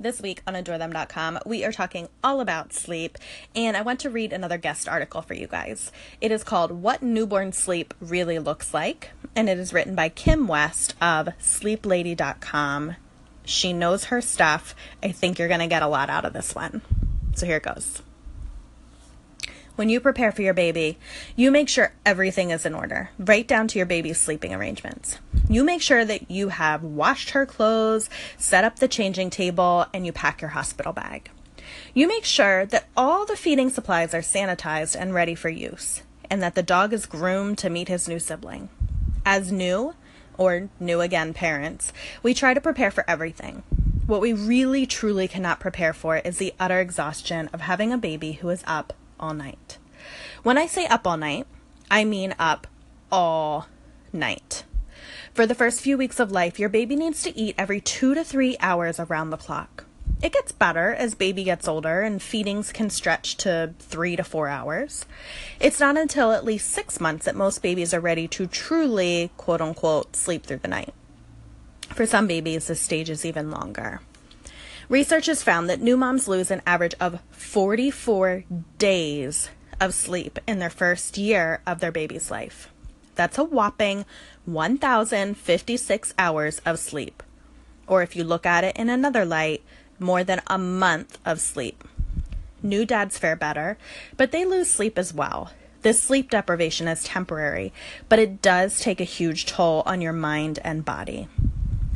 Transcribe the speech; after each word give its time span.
This 0.00 0.22
week 0.22 0.40
on 0.46 0.54
AdoreThem.com, 0.54 1.40
we 1.44 1.62
are 1.62 1.72
talking 1.72 2.08
all 2.24 2.40
about 2.40 2.72
sleep, 2.72 3.18
and 3.54 3.76
I 3.76 3.82
want 3.82 4.00
to 4.00 4.08
read 4.08 4.32
another 4.32 4.56
guest 4.56 4.88
article 4.88 5.20
for 5.20 5.34
you 5.34 5.46
guys. 5.46 5.92
It 6.22 6.32
is 6.32 6.42
called 6.42 6.72
What 6.72 7.02
Newborn 7.02 7.52
Sleep 7.52 7.92
Really 8.00 8.38
Looks 8.38 8.72
Like, 8.72 9.10
and 9.36 9.46
it 9.46 9.58
is 9.58 9.74
written 9.74 9.94
by 9.94 10.08
Kim 10.08 10.48
West 10.48 10.94
of 11.02 11.28
SleepLady.com. 11.38 12.96
She 13.44 13.74
knows 13.74 14.04
her 14.04 14.22
stuff. 14.22 14.74
I 15.02 15.12
think 15.12 15.38
you're 15.38 15.48
going 15.48 15.60
to 15.60 15.66
get 15.66 15.82
a 15.82 15.86
lot 15.86 16.08
out 16.08 16.24
of 16.24 16.32
this 16.32 16.54
one. 16.54 16.80
So 17.34 17.44
here 17.44 17.58
it 17.58 17.62
goes. 17.62 18.00
When 19.76 19.88
you 19.88 20.00
prepare 20.00 20.30
for 20.32 20.42
your 20.42 20.54
baby, 20.54 20.98
you 21.36 21.50
make 21.50 21.68
sure 21.68 21.92
everything 22.04 22.50
is 22.50 22.66
in 22.66 22.74
order, 22.74 23.10
right 23.18 23.46
down 23.46 23.66
to 23.68 23.78
your 23.78 23.86
baby's 23.86 24.20
sleeping 24.20 24.52
arrangements. 24.52 25.18
You 25.48 25.64
make 25.64 25.80
sure 25.80 26.04
that 26.04 26.30
you 26.30 26.48
have 26.48 26.82
washed 26.82 27.30
her 27.30 27.46
clothes, 27.46 28.10
set 28.36 28.64
up 28.64 28.78
the 28.78 28.88
changing 28.88 29.30
table, 29.30 29.86
and 29.94 30.04
you 30.04 30.12
pack 30.12 30.40
your 30.40 30.50
hospital 30.50 30.92
bag. 30.92 31.30
You 31.94 32.08
make 32.08 32.24
sure 32.24 32.66
that 32.66 32.88
all 32.96 33.24
the 33.24 33.36
feeding 33.36 33.70
supplies 33.70 34.12
are 34.12 34.20
sanitized 34.20 34.96
and 34.98 35.14
ready 35.14 35.34
for 35.34 35.48
use, 35.48 36.02
and 36.28 36.42
that 36.42 36.54
the 36.54 36.62
dog 36.62 36.92
is 36.92 37.06
groomed 37.06 37.58
to 37.58 37.70
meet 37.70 37.88
his 37.88 38.08
new 38.08 38.18
sibling. 38.18 38.68
As 39.24 39.50
new, 39.50 39.94
or 40.36 40.68
new 40.78 41.00
again 41.00 41.32
parents, 41.32 41.92
we 42.22 42.34
try 42.34 42.54
to 42.54 42.60
prepare 42.60 42.90
for 42.90 43.04
everything. 43.08 43.62
What 44.06 44.20
we 44.20 44.32
really 44.32 44.86
truly 44.86 45.28
cannot 45.28 45.60
prepare 45.60 45.92
for 45.92 46.16
is 46.16 46.38
the 46.38 46.54
utter 46.58 46.80
exhaustion 46.80 47.48
of 47.52 47.60
having 47.60 47.92
a 47.92 47.98
baby 47.98 48.32
who 48.32 48.48
is 48.48 48.64
up 48.66 48.92
all 49.20 49.34
night. 49.34 49.78
When 50.42 50.58
I 50.58 50.66
say 50.66 50.86
up 50.86 51.06
all 51.06 51.16
night, 51.16 51.46
I 51.90 52.04
mean 52.04 52.34
up 52.38 52.66
all 53.12 53.66
night. 54.12 54.64
For 55.34 55.46
the 55.46 55.54
first 55.54 55.80
few 55.80 55.96
weeks 55.96 56.18
of 56.18 56.32
life, 56.32 56.58
your 56.58 56.68
baby 56.68 56.96
needs 56.96 57.22
to 57.22 57.38
eat 57.38 57.54
every 57.56 57.80
two 57.80 58.14
to 58.14 58.24
three 58.24 58.56
hours 58.58 58.98
around 58.98 59.30
the 59.30 59.36
clock. 59.36 59.84
It 60.22 60.32
gets 60.34 60.52
better 60.52 60.92
as 60.92 61.14
baby 61.14 61.44
gets 61.44 61.66
older 61.66 62.02
and 62.02 62.20
feedings 62.20 62.72
can 62.72 62.90
stretch 62.90 63.36
to 63.38 63.72
three 63.78 64.16
to 64.16 64.24
four 64.24 64.48
hours. 64.48 65.06
It's 65.58 65.80
not 65.80 65.96
until 65.96 66.32
at 66.32 66.44
least 66.44 66.68
six 66.68 67.00
months 67.00 67.24
that 67.24 67.36
most 67.36 67.62
babies 67.62 67.94
are 67.94 68.00
ready 68.00 68.28
to 68.28 68.46
truly, 68.46 69.30
quote 69.38 69.62
unquote, 69.62 70.16
sleep 70.16 70.44
through 70.44 70.58
the 70.58 70.68
night. 70.68 70.92
For 71.94 72.04
some 72.04 72.26
babies, 72.26 72.66
this 72.66 72.80
stage 72.80 73.08
is 73.08 73.24
even 73.24 73.50
longer. 73.50 74.00
Research 74.90 75.26
has 75.26 75.44
found 75.44 75.70
that 75.70 75.80
new 75.80 75.96
moms 75.96 76.26
lose 76.26 76.50
an 76.50 76.62
average 76.66 76.96
of 76.98 77.20
44 77.30 78.42
days 78.76 79.48
of 79.80 79.94
sleep 79.94 80.40
in 80.48 80.58
their 80.58 80.68
first 80.68 81.16
year 81.16 81.62
of 81.64 81.78
their 81.78 81.92
baby's 81.92 82.28
life. 82.28 82.72
That's 83.14 83.38
a 83.38 83.44
whopping 83.44 84.04
1,056 84.46 86.14
hours 86.18 86.58
of 86.66 86.80
sleep. 86.80 87.22
Or 87.86 88.02
if 88.02 88.16
you 88.16 88.24
look 88.24 88.44
at 88.44 88.64
it 88.64 88.76
in 88.76 88.90
another 88.90 89.24
light, 89.24 89.62
more 90.00 90.24
than 90.24 90.42
a 90.48 90.58
month 90.58 91.18
of 91.24 91.40
sleep. 91.40 91.84
New 92.60 92.84
dads 92.84 93.16
fare 93.16 93.36
better, 93.36 93.78
but 94.16 94.32
they 94.32 94.44
lose 94.44 94.68
sleep 94.68 94.98
as 94.98 95.14
well. 95.14 95.52
This 95.82 96.02
sleep 96.02 96.32
deprivation 96.32 96.88
is 96.88 97.04
temporary, 97.04 97.72
but 98.08 98.18
it 98.18 98.42
does 98.42 98.80
take 98.80 99.00
a 99.00 99.04
huge 99.04 99.46
toll 99.46 99.84
on 99.86 100.00
your 100.00 100.12
mind 100.12 100.58
and 100.64 100.84
body. 100.84 101.28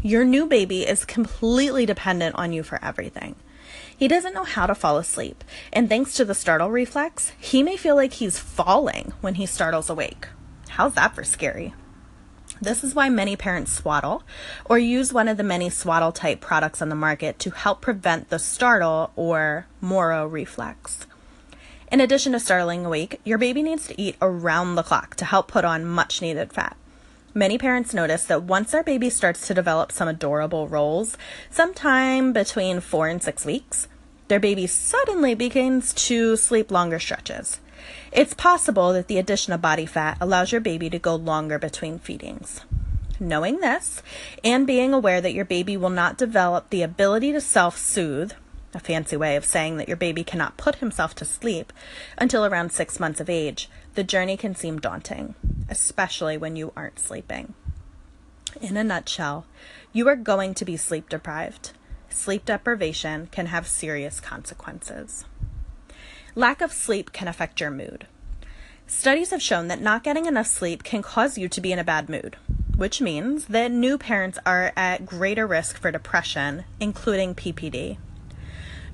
Your 0.07 0.27
new 0.27 0.45
baby 0.45 0.83
is 0.83 1.07
completely 1.07 1.87
dependent 1.87 2.35
on 2.35 2.53
you 2.53 2.63
for 2.63 2.79
everything. 2.85 3.37
He 3.97 4.07
doesn't 4.07 4.35
know 4.35 4.45
how 4.45 4.67
to 4.67 4.75
fall 4.75 4.99
asleep, 4.99 5.43
and 5.73 5.89
thanks 5.89 6.13
to 6.17 6.27
the 6.27 6.35
startle 6.35 6.71
reflex, 6.71 7.33
he 7.39 7.63
may 7.63 7.79
feel 7.79 7.97
like 7.97 8.13
he's 8.13 8.39
falling 8.39 9.15
when 9.23 9.37
he 9.37 9.47
startles 9.47 9.89
awake. 9.89 10.29
How's 10.69 10.93
that 10.93 11.15
for 11.15 11.25
scary? 11.25 11.73
This 12.61 12.85
is 12.85 12.95
why 12.95 13.09
many 13.09 13.35
parents 13.35 13.73
swaddle 13.73 14.25
or 14.67 14.79
use 14.79 15.15
one 15.15 15.27
of 15.27 15.39
the 15.39 15.43
many 15.43 15.71
swaddle 15.71 16.13
type 16.13 16.43
products 16.43 16.83
on 16.83 16.91
the 16.91 16.95
market 16.95 17.39
to 17.39 17.51
help 17.53 17.81
prevent 17.81 18.29
the 18.29 18.39
startle 18.39 19.11
or 19.17 19.67
Moro 19.81 20.27
reflex. 20.27 21.07
In 21.91 22.03
addition 22.03 22.33
to 22.33 22.41
startling 22.41 22.85
awake, 22.85 23.23
your 23.25 23.39
baby 23.39 23.63
needs 23.63 23.87
to 23.87 23.99
eat 23.99 24.17
around 24.21 24.75
the 24.75 24.83
clock 24.83 25.15
to 25.15 25.25
help 25.25 25.49
put 25.49 25.65
on 25.65 25.87
much 25.87 26.21
needed 26.21 26.53
fat. 26.53 26.77
Many 27.37 27.59
parents 27.59 27.93
notice 27.93 28.25
that 28.27 28.45
once 28.45 28.71
their 28.71 28.85
baby 28.85 29.11
starts 29.11 29.49
to 29.49 29.55
develop 29.55 29.91
some 29.91 30.07
adorable 30.07 30.69
rolls, 30.69 31.19
sometime 31.51 32.33
between 32.33 32.79
four 32.79 33.09
and 33.09 33.21
six 33.21 33.45
weeks, 33.45 33.89
their 34.29 34.39
baby 34.39 34.69
suddenly 34.69 35.35
begins 35.35 35.93
to 35.95 36.37
sleep 36.37 36.71
longer 36.71 37.01
stretches. 37.01 37.59
It's 38.13 38.35
possible 38.35 38.93
that 38.93 39.09
the 39.09 39.19
addition 39.19 39.53
of 39.53 39.61
body 39.61 39.85
fat 39.85 40.17
allows 40.21 40.53
your 40.53 40.61
baby 40.61 40.89
to 40.91 40.99
go 41.01 41.17
longer 41.17 41.59
between 41.59 41.99
feedings. 41.99 42.61
Knowing 43.19 43.59
this 43.59 44.01
and 44.45 44.65
being 44.65 44.95
aware 44.95 45.21
that 45.21 45.35
your 45.35 45.45
baby 45.45 45.77
will 45.77 45.91
not 45.91 46.17
develop 46.17 46.71
the 46.71 46.83
ability 46.83 47.33
to 47.33 47.41
self 47.41 47.77
soothe, 47.77 48.33
a 48.73 48.79
fancy 48.79 49.17
way 49.17 49.35
of 49.35 49.45
saying 49.45 49.77
that 49.79 49.89
your 49.89 49.97
baby 49.97 50.23
cannot 50.23 50.57
put 50.57 50.77
himself 50.77 51.17
to 51.17 51.25
sleep 51.25 51.73
until 52.17 52.45
around 52.45 52.71
six 52.71 53.01
months 53.01 53.21
of 53.21 53.29
age, 53.29 53.69
the 53.95 54.05
journey 54.05 54.37
can 54.37 54.55
seem 54.55 54.79
daunting 54.79 55.35
especially 55.69 56.37
when 56.37 56.57
you 56.57 56.73
aren't 56.77 56.99
sleeping. 56.99 57.55
In 58.61 58.77
a 58.77 58.85
nutshell, 58.85 59.47
you 59.93 60.09
are 60.09 60.17
going 60.17 60.55
to 60.55 60.65
be 60.65 60.77
sleep 60.77 61.09
deprived. 61.09 61.73
Sleep 62.09 62.45
deprivation 62.45 63.29
can 63.33 63.47
have 63.47 63.67
serious 63.67 64.21
consequences. 64.21 65.25
Lack 66.35 66.61
of 66.61 66.73
sleep 66.73 67.13
can 67.13 67.29
affect 67.29 67.61
your 67.61 67.71
mood. 67.71 68.07
Studies 68.87 69.31
have 69.31 69.43
shown 69.43 69.69
that 69.69 69.81
not 69.81 70.05
getting 70.05 70.27
enough 70.27 70.47
sleep 70.47 70.83
can 70.85 71.03
cause 71.03 71.39
you 71.39 71.49
to 71.49 71.61
be 71.61 71.73
in 71.73 71.79
a 71.79 71.85
bad 71.85 72.09
mood, 72.09 72.37
which 72.77 73.01
means 73.01 73.47
that 73.47 73.73
new 73.73 73.97
parents 73.97 74.39
are 74.45 74.73
at 74.77 75.07
greater 75.07 75.47
risk 75.47 75.79
for 75.79 75.91
depression, 75.91 76.65
including 76.79 77.35
PPD. 77.35 77.97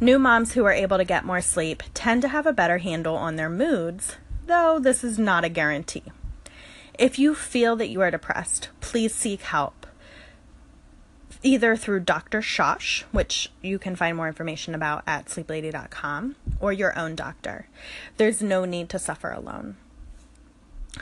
New 0.00 0.18
moms 0.18 0.52
who 0.52 0.64
are 0.64 0.72
able 0.72 0.96
to 0.96 1.04
get 1.04 1.24
more 1.24 1.42
sleep 1.42 1.82
tend 1.92 2.22
to 2.22 2.28
have 2.28 2.46
a 2.46 2.52
better 2.52 2.78
handle 2.78 3.16
on 3.16 3.36
their 3.36 3.50
moods, 3.50 4.16
though 4.50 4.78
this 4.78 5.02
is 5.02 5.18
not 5.18 5.44
a 5.44 5.48
guarantee. 5.48 6.02
If 6.98 7.18
you 7.18 7.34
feel 7.34 7.76
that 7.76 7.88
you 7.88 8.02
are 8.02 8.10
depressed, 8.10 8.68
please 8.80 9.14
seek 9.14 9.40
help. 9.40 9.86
Either 11.42 11.74
through 11.74 12.00
Dr. 12.00 12.42
Shosh, 12.42 13.04
which 13.12 13.50
you 13.62 13.78
can 13.78 13.96
find 13.96 14.14
more 14.14 14.28
information 14.28 14.74
about 14.74 15.02
at 15.06 15.26
sleeplady.com, 15.26 16.36
or 16.60 16.72
your 16.72 16.98
own 16.98 17.14
doctor. 17.14 17.68
There's 18.18 18.42
no 18.42 18.66
need 18.66 18.90
to 18.90 18.98
suffer 18.98 19.30
alone. 19.30 19.76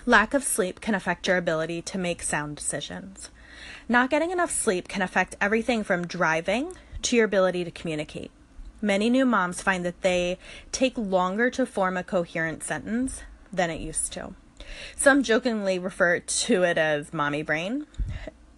Lack 0.07 0.35
of 0.35 0.45
sleep 0.45 0.81
can 0.81 0.95
affect 0.95 1.27
your 1.27 1.39
ability 1.39 1.83
to 1.83 1.99
make 1.99 2.23
sound 2.23 2.57
decisions. 2.57 3.31
Not 3.89 4.11
getting 4.11 4.31
enough 4.31 4.53
sleep 4.53 4.87
can 4.87 5.03
affect 5.03 5.35
everything 5.41 5.83
from 5.83 6.07
driving 6.07 6.75
to 7.03 7.17
your 7.17 7.25
ability 7.25 7.65
to 7.65 7.71
communicate. 7.73 8.31
Many 8.81 9.11
new 9.11 9.27
moms 9.27 9.63
find 9.63 9.85
that 9.85 10.03
they 10.03 10.39
take 10.71 10.97
longer 10.97 11.51
to 11.51 11.67
form 11.67 11.97
a 11.97 12.05
coherent 12.05 12.63
sentence 12.63 13.23
than 13.53 13.71
it 13.71 13.81
used 13.81 14.13
to. 14.15 14.35
Some 14.97 15.23
jokingly 15.23 15.79
refer 15.79 16.21
to 16.21 16.63
it 16.63 16.79
as 16.79 17.13
mommy 17.13 17.43
brain. 17.43 17.87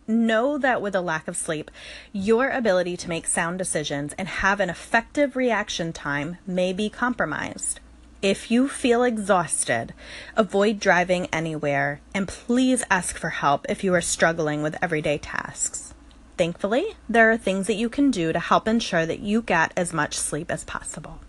Know 0.06 0.58
that 0.58 0.82
with 0.82 0.94
a 0.94 1.00
lack 1.00 1.28
of 1.28 1.36
sleep, 1.36 1.70
your 2.12 2.48
ability 2.48 2.96
to 2.96 3.08
make 3.08 3.26
sound 3.26 3.58
decisions 3.58 4.12
and 4.18 4.26
have 4.26 4.58
an 4.58 4.68
effective 4.68 5.36
reaction 5.36 5.92
time 5.92 6.38
may 6.46 6.72
be 6.72 6.90
compromised. 6.90 7.78
If 8.22 8.50
you 8.50 8.68
feel 8.68 9.02
exhausted, 9.02 9.94
avoid 10.36 10.78
driving 10.78 11.26
anywhere 11.32 12.00
and 12.12 12.28
please 12.28 12.84
ask 12.90 13.16
for 13.16 13.30
help 13.30 13.64
if 13.68 13.82
you 13.82 13.94
are 13.94 14.02
struggling 14.02 14.62
with 14.62 14.76
everyday 14.82 15.16
tasks. 15.16 15.94
Thankfully, 16.36 16.96
there 17.08 17.30
are 17.30 17.38
things 17.38 17.66
that 17.66 17.74
you 17.74 17.88
can 17.88 18.10
do 18.10 18.32
to 18.32 18.38
help 18.38 18.66
ensure 18.66 19.06
that 19.06 19.20
you 19.20 19.42
get 19.42 19.72
as 19.76 19.92
much 19.92 20.18
sleep 20.18 20.50
as 20.50 20.64
possible. 20.64 21.20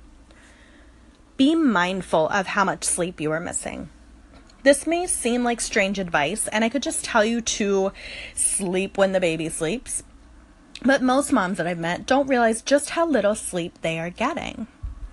Be 1.41 1.55
mindful 1.55 2.29
of 2.29 2.45
how 2.45 2.63
much 2.63 2.83
sleep 2.83 3.19
you 3.19 3.31
are 3.31 3.39
missing. 3.39 3.89
This 4.61 4.85
may 4.85 5.07
seem 5.07 5.43
like 5.43 5.59
strange 5.59 5.97
advice, 5.97 6.47
and 6.47 6.63
I 6.63 6.69
could 6.69 6.83
just 6.83 7.03
tell 7.03 7.25
you 7.25 7.41
to 7.41 7.91
sleep 8.35 8.95
when 8.95 9.11
the 9.11 9.19
baby 9.19 9.49
sleeps. 9.49 10.03
But 10.85 11.01
most 11.01 11.31
moms 11.31 11.57
that 11.57 11.65
I've 11.65 11.79
met 11.79 12.05
don't 12.05 12.27
realize 12.27 12.61
just 12.61 12.91
how 12.91 13.07
little 13.07 13.33
sleep 13.33 13.81
they 13.81 13.97
are 13.97 14.11
getting 14.11 14.67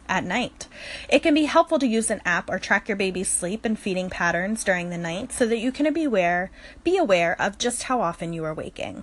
at 0.06 0.22
night. 0.22 0.68
It 1.08 1.20
can 1.20 1.32
be 1.32 1.44
helpful 1.46 1.78
to 1.78 1.86
use 1.86 2.10
an 2.10 2.20
app 2.26 2.50
or 2.50 2.58
track 2.58 2.88
your 2.88 2.96
baby's 2.98 3.30
sleep 3.30 3.64
and 3.64 3.78
feeding 3.78 4.10
patterns 4.10 4.62
during 4.62 4.90
the 4.90 4.98
night 4.98 5.32
so 5.32 5.46
that 5.46 5.60
you 5.60 5.72
can 5.72 5.90
be 5.94 6.04
aware, 6.04 6.50
be 6.84 6.98
aware 6.98 7.40
of 7.40 7.56
just 7.56 7.84
how 7.84 8.02
often 8.02 8.34
you 8.34 8.44
are 8.44 8.52
waking. 8.52 9.02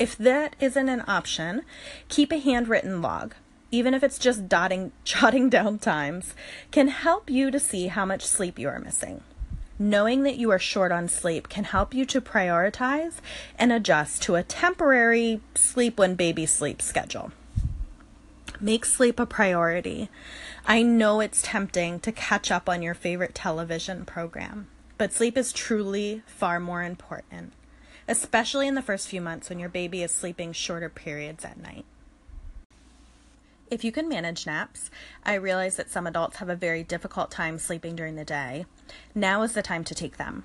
If 0.00 0.18
that 0.18 0.56
isn't 0.58 0.88
an 0.88 1.04
option, 1.06 1.62
keep 2.08 2.32
a 2.32 2.40
handwritten 2.40 3.00
log. 3.00 3.34
Even 3.70 3.94
if 3.94 4.02
it's 4.02 4.18
just 4.18 4.48
dotting, 4.48 4.92
jotting 5.04 5.48
down 5.48 5.78
times, 5.78 6.34
can 6.70 6.88
help 6.88 7.30
you 7.30 7.50
to 7.50 7.60
see 7.60 7.88
how 7.88 8.04
much 8.04 8.24
sleep 8.24 8.58
you 8.58 8.68
are 8.68 8.78
missing. 8.78 9.22
Knowing 9.78 10.22
that 10.22 10.38
you 10.38 10.50
are 10.50 10.58
short 10.58 10.90
on 10.90 11.06
sleep 11.06 11.48
can 11.48 11.64
help 11.64 11.92
you 11.92 12.06
to 12.06 12.20
prioritize 12.20 13.16
and 13.58 13.70
adjust 13.70 14.22
to 14.22 14.34
a 14.34 14.42
temporary 14.42 15.40
sleep 15.54 15.98
when 15.98 16.14
baby 16.14 16.46
sleep 16.46 16.80
schedule. 16.80 17.30
Make 18.58 18.86
sleep 18.86 19.20
a 19.20 19.26
priority. 19.26 20.08
I 20.66 20.82
know 20.82 21.20
it's 21.20 21.42
tempting 21.42 22.00
to 22.00 22.12
catch 22.12 22.50
up 22.50 22.70
on 22.70 22.80
your 22.80 22.94
favorite 22.94 23.34
television 23.34 24.06
program, 24.06 24.68
but 24.96 25.12
sleep 25.12 25.36
is 25.36 25.52
truly 25.52 26.22
far 26.24 26.58
more 26.58 26.82
important, 26.82 27.52
especially 28.08 28.66
in 28.66 28.74
the 28.74 28.80
first 28.80 29.08
few 29.08 29.20
months 29.20 29.50
when 29.50 29.58
your 29.58 29.68
baby 29.68 30.02
is 30.02 30.10
sleeping 30.10 30.52
shorter 30.52 30.88
periods 30.88 31.44
at 31.44 31.60
night. 31.60 31.84
If 33.68 33.82
you 33.82 33.90
can 33.90 34.08
manage 34.08 34.46
naps, 34.46 34.90
I 35.24 35.34
realize 35.34 35.74
that 35.76 35.90
some 35.90 36.06
adults 36.06 36.36
have 36.36 36.48
a 36.48 36.54
very 36.54 36.84
difficult 36.84 37.32
time 37.32 37.58
sleeping 37.58 37.96
during 37.96 38.14
the 38.14 38.24
day. 38.24 38.64
Now 39.12 39.42
is 39.42 39.54
the 39.54 39.62
time 39.62 39.82
to 39.84 39.94
take 39.94 40.18
them. 40.18 40.44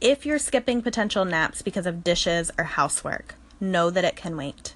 If 0.00 0.24
you're 0.24 0.38
skipping 0.38 0.80
potential 0.80 1.24
naps 1.24 1.62
because 1.62 1.86
of 1.86 2.04
dishes 2.04 2.52
or 2.56 2.64
housework, 2.64 3.34
know 3.58 3.90
that 3.90 4.04
it 4.04 4.14
can 4.14 4.36
wait. 4.36 4.74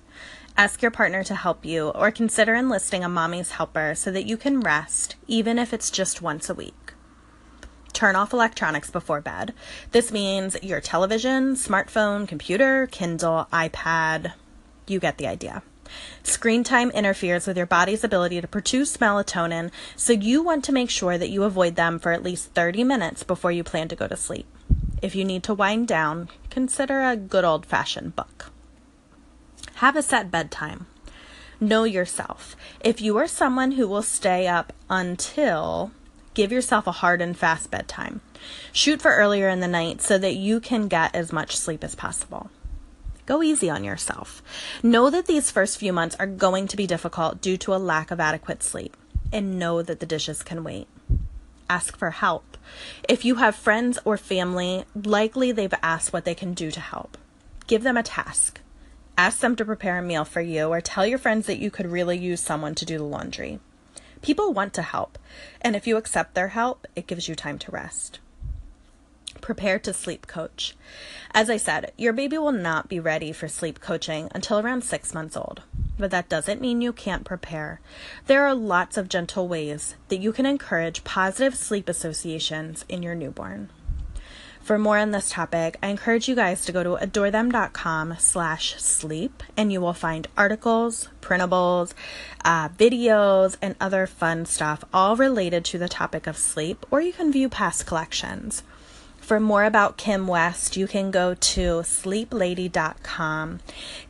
Ask 0.57 0.83
your 0.83 0.91
partner 0.91 1.23
to 1.23 1.35
help 1.37 1.65
you 1.65 1.91
or 1.91 2.11
consider 2.11 2.57
enlisting 2.57 3.05
a 3.05 3.09
mommy's 3.09 3.53
helper 3.53 3.95
so 3.95 4.11
that 4.11 4.27
you 4.27 4.37
can 4.37 4.61
rest, 4.61 5.15
even 5.29 5.57
if 5.57 5.73
it's 5.73 5.93
just 5.93 6.21
once 6.21 6.51
a 6.51 6.55
week. 6.55 6.95
Turn 7.93 8.17
off 8.17 8.33
electronics 8.33 8.91
before 8.91 9.21
bed. 9.21 9.55
This 9.93 10.11
means 10.11 10.57
your 10.61 10.81
television, 10.81 11.55
smartphone, 11.55 12.27
computer, 12.27 12.89
Kindle, 12.91 13.47
iPad. 13.53 14.33
You 14.89 14.99
get 14.99 15.19
the 15.19 15.29
idea. 15.29 15.63
Screen 16.23 16.65
time 16.65 16.91
interferes 16.91 17.47
with 17.47 17.57
your 17.57 17.67
body's 17.67 18.05
ability 18.05 18.41
to 18.41 18.49
produce 18.49 18.97
melatonin, 18.99 19.71
so 19.97 20.13
you 20.13 20.43
want 20.43 20.65
to 20.65 20.73
make 20.73 20.91
sure 20.91 21.17
that 21.17 21.31
you 21.31 21.45
avoid 21.45 21.77
them 21.77 21.99
for 21.99 22.13
at 22.13 22.23
least 22.23 22.53
30 22.55 22.85
minutes 22.85 23.23
before 23.23 23.53
you 23.53 23.65
plan 23.65 23.89
to 23.89 23.97
go 23.97 24.07
to 24.07 24.17
sleep. 24.17 24.47
If 25.03 25.15
you 25.15 25.25
need 25.25 25.43
to 25.45 25.55
wind 25.55 25.89
down, 25.89 26.29
consider 26.51 27.03
a 27.03 27.17
good 27.17 27.45
old 27.45 27.65
fashioned 27.65 28.15
book. 28.15 28.53
Have 29.77 29.97
a 29.97 30.03
set 30.03 30.31
bedtime. 30.31 30.87
Know 31.59 31.85
yourself. 31.85 32.55
If 32.81 33.01
you 33.01 33.17
are 33.17 33.27
someone 33.27 33.73
who 33.73 33.89
will 33.89 34.03
stay 34.03 34.47
up 34.47 34.73
until, 34.89 35.91
give 36.35 36.53
yourself 36.53 36.87
a 36.87 36.93
hard 36.93 37.23
and 37.23 37.37
fast 37.37 37.71
bedtime. 37.71 38.21
Shoot 38.73 39.01
for 39.01 39.15
earlier 39.15 39.49
in 39.49 39.61
the 39.61 39.69
night 39.69 40.01
so 40.03 40.19
that 40.19 40.35
you 40.35 40.61
can 40.61 40.89
get 40.89 41.15
as 41.15 41.33
much 41.33 41.57
sleep 41.57 41.83
as 41.83 41.95
possible. 41.95 42.51
Go 43.27 43.43
easy 43.43 43.71
on 43.71 43.85
yourself. 43.85 44.43
Know 44.83 45.11
that 45.11 45.27
these 45.27 45.51
first 45.51 45.79
few 45.79 45.93
months 45.93 46.17
are 46.19 46.27
going 46.27 46.67
to 46.69 46.77
be 46.77 46.87
difficult 46.87 47.41
due 47.41 47.57
to 47.59 47.75
a 47.75 47.77
lack 47.77 48.11
of 48.11 48.21
adequate 48.21 48.63
sleep, 48.63 48.97
and 49.33 49.59
know 49.59 49.83
that 49.83 50.01
the 50.01 50.07
dishes 50.07 50.43
can 50.43 50.65
wait. 50.65 50.89
Ask 51.69 51.97
for 51.97 52.11
help. 52.11 52.57
If 53.09 53.25
you 53.25 53.37
have 53.37 53.55
friends 53.55 53.99
or 54.05 54.17
family, 54.17 54.85
likely 54.95 55.53
they've 55.53 55.73
asked 55.83 56.13
what 56.13 56.25
they 56.25 56.35
can 56.35 56.55
do 56.55 56.71
to 56.71 56.81
help. 56.81 57.17
Give 57.67 57.83
them 57.83 57.97
a 57.97 58.03
task. 58.03 58.61
Ask 59.17 59.41
them 59.41 59.55
to 59.57 59.65
prepare 59.65 59.99
a 59.99 60.03
meal 60.03 60.25
for 60.25 60.41
you, 60.41 60.69
or 60.69 60.81
tell 60.81 61.07
your 61.07 61.19
friends 61.19 61.47
that 61.47 61.59
you 61.59 61.71
could 61.71 61.87
really 61.87 62.19
use 62.19 62.41
someone 62.41 62.75
to 62.77 62.85
do 62.85 62.99
the 62.99 63.05
laundry. 63.05 63.61
People 64.23 64.53
want 64.53 64.75
to 64.75 64.83
help, 64.83 65.19
and 65.61 65.77
if 65.77 65.87
you 65.87 65.97
accept 65.97 66.35
their 66.35 66.49
help, 66.49 66.87
it 66.97 67.07
gives 67.07 67.29
you 67.29 67.35
time 67.35 67.59
to 67.59 67.71
rest. 67.71 68.19
Prepare 69.41 69.79
to 69.81 69.93
sleep 69.93 70.27
coach. 70.27 70.77
As 71.33 71.49
I 71.49 71.57
said, 71.57 71.93
your 71.97 72.13
baby 72.13 72.39
will 72.39 72.53
not 72.53 72.89
be 72.89 73.01
ready 73.01 73.33
for 73.33 73.49
sleep 73.49 73.81
coaching 73.81 74.29
until 74.35 74.59
around 74.59 74.85
six 74.85 75.15
months 75.15 75.37
old. 75.37 75.63
But 75.99 76.11
that 76.11 76.29
doesn't 76.29 76.61
mean 76.61 76.81
you 76.81 76.93
can't 76.93 77.25
prepare. 77.25 77.81
There 78.27 78.47
are 78.47 78.55
lots 78.55 78.97
of 78.97 79.09
gentle 79.09 79.49
ways 79.49 79.97
that 80.09 80.21
you 80.21 80.33
can 80.33 80.47
encourage 80.47 81.05
positive 81.05 81.55
sleep 81.55 81.89
associations 81.89 82.85
in 82.89 83.03
your 83.03 83.15
newborn. 83.15 83.71
For 84.63 84.79
more 84.79 84.99
on 84.99 85.11
this 85.11 85.31
topic, 85.31 85.79
I 85.83 85.89
encourage 85.89 86.29
you 86.29 86.35
guys 86.35 86.65
to 86.65 86.73
go 86.73 86.83
to 86.83 87.05
adorethem.com 87.05 88.17
slash 88.19 88.77
sleep 88.77 89.43
and 89.57 89.73
you 89.73 89.81
will 89.81 89.95
find 89.95 90.29
articles, 90.37 91.09
printables, 91.21 91.95
uh, 92.45 92.69
videos, 92.69 93.57
and 93.63 93.75
other 93.81 94.07
fun 94.07 94.45
stuff 94.47 94.85
all 94.93 95.17
related 95.17 95.65
to 95.67 95.79
the 95.79 95.89
topic 95.89 96.27
of 96.27 96.37
sleep, 96.37 96.85
or 96.91 97.01
you 97.01 97.13
can 97.13 97.33
view 97.33 97.49
past 97.49 97.87
collections. 97.87 98.63
For 99.21 99.39
more 99.39 99.65
about 99.65 99.97
Kim 99.97 100.27
West, 100.27 100.77
you 100.77 100.89
can 100.89 101.13
go 101.13 101.35
to 101.35 101.61
sleeplady.com. 101.83 103.61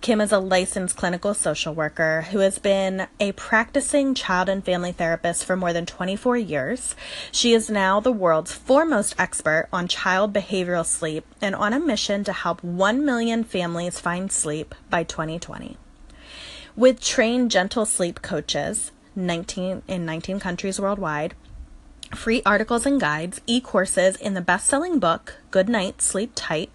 Kim 0.00 0.20
is 0.20 0.32
a 0.32 0.38
licensed 0.38 0.96
clinical 0.96 1.34
social 1.34 1.74
worker 1.74 2.22
who 2.30 2.38
has 2.38 2.58
been 2.58 3.06
a 3.18 3.32
practicing 3.32 4.14
child 4.14 4.48
and 4.48 4.64
family 4.64 4.92
therapist 4.92 5.44
for 5.44 5.56
more 5.56 5.74
than 5.74 5.84
24 5.84 6.38
years. 6.38 6.96
She 7.30 7.52
is 7.52 7.68
now 7.68 8.00
the 8.00 8.10
world's 8.10 8.54
foremost 8.54 9.14
expert 9.18 9.68
on 9.72 9.88
child 9.88 10.32
behavioral 10.32 10.86
sleep 10.86 11.26
and 11.42 11.54
on 11.54 11.74
a 11.74 11.80
mission 11.80 12.24
to 12.24 12.32
help 12.32 12.64
1 12.64 13.04
million 13.04 13.44
families 13.44 14.00
find 14.00 14.32
sleep 14.32 14.74
by 14.88 15.02
2020. 15.02 15.76
With 16.76 17.00
trained 17.00 17.50
gentle 17.50 17.84
sleep 17.84 18.22
coaches, 18.22 18.90
19 19.14 19.82
in 19.86 20.06
19 20.06 20.40
countries 20.40 20.80
worldwide, 20.80 21.34
free 22.14 22.42
articles 22.44 22.86
and 22.86 23.00
guides, 23.00 23.40
e 23.46 23.60
courses 23.60 24.16
in 24.16 24.34
the 24.34 24.40
best 24.40 24.66
selling 24.66 24.98
book, 24.98 25.38
Good 25.50 25.68
Night, 25.68 26.02
Sleep 26.02 26.32
Tight. 26.34 26.70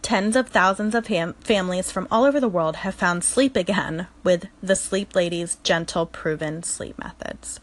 Tens 0.00 0.34
of 0.34 0.48
thousands 0.48 0.94
of 0.94 1.06
fam- 1.06 1.34
families 1.34 1.92
from 1.92 2.08
all 2.10 2.24
over 2.24 2.40
the 2.40 2.48
world 2.48 2.76
have 2.76 2.94
found 2.94 3.22
sleep 3.22 3.56
again 3.56 4.08
with 4.24 4.46
the 4.62 4.76
Sleep 4.76 5.14
Lady's 5.14 5.56
gentle, 5.62 6.06
proven 6.06 6.62
sleep 6.62 6.98
methods. 6.98 7.60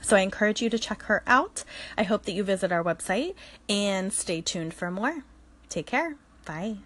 So 0.00 0.16
I 0.16 0.20
encourage 0.20 0.60
you 0.60 0.70
to 0.70 0.78
check 0.78 1.02
her 1.04 1.22
out. 1.26 1.64
I 1.96 2.02
hope 2.02 2.24
that 2.24 2.32
you 2.32 2.44
visit 2.44 2.72
our 2.72 2.84
website 2.84 3.34
and 3.68 4.12
stay 4.12 4.40
tuned 4.40 4.74
for 4.74 4.90
more. 4.90 5.24
Take 5.68 5.86
care. 5.86 6.16
Bye. 6.44 6.76